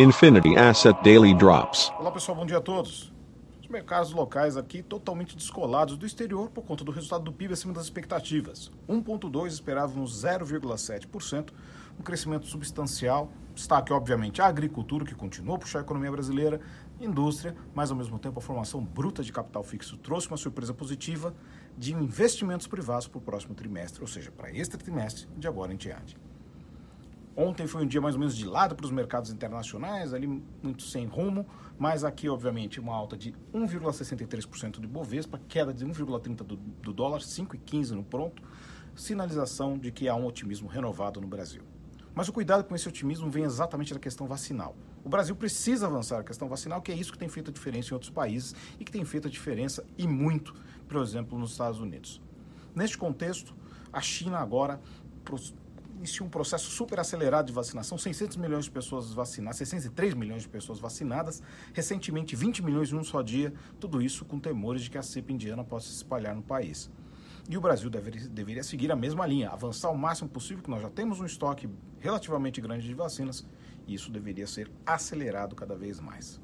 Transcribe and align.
Infinity 0.00 0.56
Asset 0.56 0.98
Daily 1.04 1.34
Drops. 1.34 1.92
Olá 1.98 2.10
pessoal, 2.10 2.34
bom 2.34 2.46
dia 2.46 2.56
a 2.56 2.60
todos. 2.62 3.12
Os 3.60 3.68
mercados 3.68 4.12
locais 4.12 4.56
aqui 4.56 4.82
totalmente 4.82 5.36
descolados 5.36 5.98
do 5.98 6.06
exterior 6.06 6.48
por 6.48 6.64
conta 6.64 6.82
do 6.82 6.90
resultado 6.90 7.24
do 7.24 7.30
PIB 7.30 7.52
acima 7.52 7.74
das 7.74 7.84
expectativas. 7.84 8.72
1,2 8.88 9.48
esperávamos 9.48 10.24
0,7%, 10.24 11.50
um 11.98 12.02
crescimento 12.02 12.46
substancial. 12.46 13.30
Destaque, 13.54 13.92
obviamente, 13.92 14.40
a 14.40 14.46
agricultura, 14.46 15.04
que 15.04 15.14
continuou 15.14 15.56
a 15.56 15.58
puxar 15.58 15.80
a 15.80 15.82
economia 15.82 16.10
brasileira, 16.10 16.62
indústria, 16.98 17.54
mas 17.74 17.90
ao 17.90 17.96
mesmo 17.98 18.18
tempo 18.18 18.38
a 18.38 18.42
formação 18.42 18.82
bruta 18.82 19.22
de 19.22 19.30
capital 19.30 19.62
fixo 19.62 19.98
trouxe 19.98 20.28
uma 20.28 20.38
surpresa 20.38 20.72
positiva 20.72 21.34
de 21.76 21.92
investimentos 21.92 22.66
privados 22.66 23.06
para 23.06 23.18
o 23.18 23.20
próximo 23.20 23.54
trimestre, 23.54 24.00
ou 24.00 24.08
seja, 24.08 24.30
para 24.30 24.50
este 24.50 24.78
trimestre 24.78 25.28
de 25.36 25.46
agora 25.46 25.74
em 25.74 25.76
diante. 25.76 26.16
Ontem 27.36 27.66
foi 27.66 27.84
um 27.84 27.86
dia 27.86 28.00
mais 28.00 28.14
ou 28.14 28.18
menos 28.18 28.36
de 28.36 28.44
lado 28.44 28.74
para 28.74 28.84
os 28.84 28.90
mercados 28.90 29.30
internacionais, 29.30 30.12
ali 30.12 30.26
muito 30.26 30.82
sem 30.82 31.06
rumo, 31.06 31.46
mas 31.78 32.04
aqui, 32.04 32.28
obviamente, 32.28 32.80
uma 32.80 32.94
alta 32.94 33.16
de 33.16 33.32
1,63% 33.54 34.80
de 34.80 34.86
Bovespa, 34.86 35.40
queda 35.48 35.72
de 35.72 35.86
1,30% 35.86 36.36
do, 36.38 36.56
do 36.56 36.92
dólar, 36.92 37.20
5,15% 37.20 37.90
no 37.92 38.04
pronto, 38.04 38.42
sinalização 38.96 39.78
de 39.78 39.92
que 39.92 40.08
há 40.08 40.14
um 40.14 40.26
otimismo 40.26 40.68
renovado 40.68 41.20
no 41.20 41.28
Brasil. 41.28 41.62
Mas 42.12 42.28
o 42.28 42.32
cuidado 42.32 42.64
com 42.64 42.74
esse 42.74 42.88
otimismo 42.88 43.30
vem 43.30 43.44
exatamente 43.44 43.94
da 43.94 44.00
questão 44.00 44.26
vacinal. 44.26 44.76
O 45.04 45.08
Brasil 45.08 45.34
precisa 45.34 45.86
avançar 45.86 46.18
a 46.18 46.24
questão 46.24 46.48
vacinal, 46.48 46.82
que 46.82 46.90
é 46.90 46.94
isso 46.94 47.12
que 47.12 47.18
tem 47.18 47.28
feito 47.28 47.50
a 47.50 47.54
diferença 47.54 47.90
em 47.90 47.94
outros 47.94 48.10
países 48.10 48.54
e 48.78 48.84
que 48.84 48.90
tem 48.90 49.04
feito 49.04 49.28
a 49.28 49.30
diferença 49.30 49.84
e 49.96 50.06
muito, 50.06 50.54
por 50.88 51.00
exemplo, 51.00 51.38
nos 51.38 51.52
Estados 51.52 51.78
Unidos. 51.78 52.20
Neste 52.74 52.98
contexto, 52.98 53.54
a 53.92 54.00
China 54.00 54.38
agora 54.38 54.80
iniciou 56.00 56.26
um 56.26 56.30
processo 56.30 56.70
super 56.70 56.98
acelerado 56.98 57.46
de 57.46 57.52
vacinação, 57.52 57.96
600 57.96 58.36
milhões 58.38 58.64
de 58.64 58.70
pessoas 58.70 59.12
vacinadas, 59.12 59.58
603 59.58 60.14
milhões 60.14 60.42
de 60.42 60.48
pessoas 60.48 60.80
vacinadas, 60.80 61.42
recentemente 61.74 62.34
20 62.34 62.62
milhões 62.64 62.90
em 62.90 62.96
um 62.96 63.04
só 63.04 63.22
dia, 63.22 63.52
tudo 63.78 64.00
isso 64.00 64.24
com 64.24 64.40
temores 64.40 64.82
de 64.82 64.90
que 64.90 64.98
a 64.98 65.02
cepa 65.02 65.32
indiana 65.32 65.62
possa 65.62 65.88
se 65.88 65.96
espalhar 65.96 66.34
no 66.34 66.42
país. 66.42 66.90
E 67.48 67.56
o 67.56 67.60
Brasil 67.60 67.90
deveria, 67.90 68.28
deveria 68.28 68.62
seguir 68.62 68.90
a 68.90 68.96
mesma 68.96 69.26
linha, 69.26 69.50
avançar 69.50 69.90
o 69.90 69.98
máximo 69.98 70.28
possível, 70.28 70.62
que 70.62 70.70
nós 70.70 70.82
já 70.82 70.88
temos 70.88 71.20
um 71.20 71.26
estoque 71.26 71.68
relativamente 71.98 72.60
grande 72.60 72.86
de 72.86 72.94
vacinas, 72.94 73.46
e 73.86 73.94
isso 73.94 74.10
deveria 74.10 74.46
ser 74.46 74.70
acelerado 74.86 75.54
cada 75.54 75.76
vez 75.76 76.00
mais. 76.00 76.40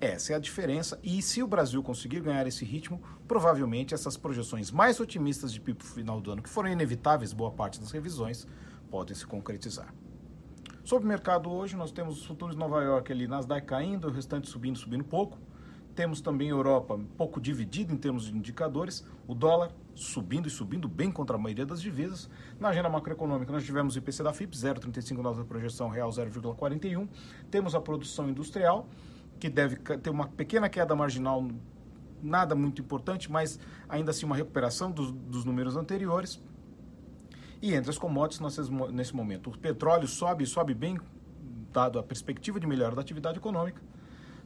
Essa 0.00 0.32
é 0.32 0.36
a 0.36 0.40
diferença, 0.40 0.98
e 1.02 1.22
se 1.22 1.42
o 1.42 1.46
Brasil 1.46 1.82
conseguir 1.82 2.20
ganhar 2.20 2.46
esse 2.46 2.64
ritmo, 2.64 3.00
provavelmente 3.26 3.94
essas 3.94 4.16
projeções 4.16 4.70
mais 4.70 5.00
otimistas 5.00 5.52
de 5.52 5.60
PIB 5.60 5.82
final 5.82 6.20
do 6.20 6.32
ano, 6.32 6.42
que 6.42 6.48
foram 6.48 6.68
inevitáveis 6.68 7.32
boa 7.32 7.50
parte 7.50 7.80
das 7.80 7.90
revisões, 7.90 8.46
podem 8.94 9.12
se 9.12 9.26
concretizar. 9.26 9.92
Sobre 10.84 11.04
o 11.04 11.08
mercado 11.08 11.50
hoje, 11.50 11.74
nós 11.74 11.90
temos 11.90 12.20
os 12.20 12.26
futuros 12.26 12.54
de 12.54 12.60
Nova 12.60 12.80
York 12.80 13.10
ali, 13.10 13.26
Nasdaq 13.26 13.66
caindo, 13.66 14.06
o 14.06 14.10
restante 14.12 14.48
subindo, 14.48 14.78
subindo 14.78 15.02
pouco. 15.02 15.36
Temos 15.96 16.20
também 16.20 16.50
Europa 16.50 16.94
um 16.94 17.04
pouco 17.04 17.40
dividida 17.40 17.92
em 17.92 17.96
termos 17.96 18.26
de 18.26 18.36
indicadores, 18.36 19.04
o 19.26 19.34
dólar 19.34 19.72
subindo 19.96 20.46
e 20.46 20.50
subindo 20.50 20.86
bem 20.86 21.10
contra 21.10 21.34
a 21.34 21.38
maioria 21.40 21.66
das 21.66 21.82
divisas. 21.82 22.30
Na 22.60 22.68
agenda 22.68 22.88
macroeconômica, 22.88 23.50
nós 23.50 23.64
tivemos 23.64 23.96
o 23.96 23.98
IPC 23.98 24.22
da 24.22 24.32
FIP, 24.32 24.56
0,35 24.56 25.16
nova 25.20 25.44
projeção 25.44 25.88
real 25.88 26.10
0,41. 26.10 27.08
Temos 27.50 27.74
a 27.74 27.80
produção 27.80 28.28
industrial, 28.28 28.88
que 29.40 29.48
deve 29.48 29.74
ter 29.74 30.10
uma 30.10 30.28
pequena 30.28 30.68
queda 30.68 30.94
marginal, 30.94 31.44
nada 32.22 32.54
muito 32.54 32.80
importante, 32.80 33.28
mas 33.28 33.58
ainda 33.88 34.12
assim 34.12 34.24
uma 34.24 34.36
recuperação 34.36 34.92
dos, 34.92 35.10
dos 35.10 35.44
números 35.44 35.76
anteriores. 35.76 36.40
E 37.64 37.74
entre 37.74 37.88
as 37.88 37.96
commodities, 37.96 38.40
nós 38.40 38.58
nesse 38.92 39.16
momento, 39.16 39.48
o 39.48 39.58
petróleo 39.58 40.06
sobe 40.06 40.44
e 40.44 40.46
sobe 40.46 40.74
bem, 40.74 41.00
dado 41.72 41.98
a 41.98 42.02
perspectiva 42.02 42.60
de 42.60 42.66
melhora 42.66 42.94
da 42.94 43.00
atividade 43.00 43.38
econômica. 43.38 43.80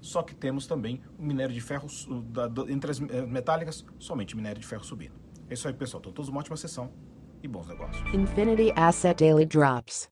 Só 0.00 0.22
que 0.22 0.32
temos 0.32 0.68
também 0.68 1.02
o 1.18 1.22
minério 1.24 1.52
de 1.52 1.60
ferro, 1.60 1.88
entre 2.68 2.92
as 2.92 3.00
eh, 3.00 3.26
metálicas, 3.26 3.84
somente 3.98 4.36
minério 4.36 4.60
de 4.60 4.66
ferro 4.68 4.84
subindo. 4.84 5.14
É 5.50 5.54
isso 5.54 5.66
aí, 5.66 5.74
pessoal. 5.74 6.00
Então, 6.00 6.12
todos 6.12 6.28
uma 6.28 6.38
ótima 6.38 6.56
sessão 6.56 6.92
e 7.42 7.48
bons 7.48 7.66
negócios. 7.66 8.14
Infinity 8.14 8.72
Asset 8.76 9.24
Daily 9.24 9.44
Drops. 9.44 10.08